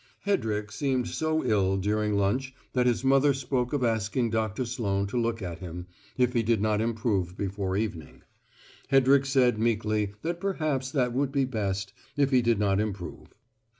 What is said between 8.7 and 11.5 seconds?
Hedrick said meekly that perhaps that would be